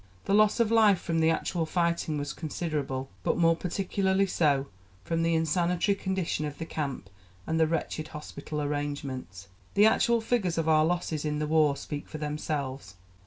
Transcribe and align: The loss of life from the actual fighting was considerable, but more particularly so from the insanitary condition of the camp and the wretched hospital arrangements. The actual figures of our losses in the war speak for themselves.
The 0.25 0.33
loss 0.33 0.59
of 0.59 0.71
life 0.71 0.99
from 0.99 1.19
the 1.19 1.29
actual 1.29 1.67
fighting 1.67 2.17
was 2.17 2.33
considerable, 2.33 3.11
but 3.21 3.37
more 3.37 3.55
particularly 3.55 4.25
so 4.25 4.65
from 5.03 5.21
the 5.21 5.35
insanitary 5.35 5.93
condition 5.93 6.43
of 6.45 6.57
the 6.57 6.65
camp 6.65 7.07
and 7.45 7.59
the 7.59 7.67
wretched 7.67 8.07
hospital 8.07 8.63
arrangements. 8.63 9.49
The 9.75 9.85
actual 9.85 10.19
figures 10.19 10.57
of 10.57 10.67
our 10.67 10.85
losses 10.85 11.23
in 11.23 11.37
the 11.37 11.45
war 11.45 11.77
speak 11.77 12.09
for 12.09 12.17
themselves. 12.17 12.95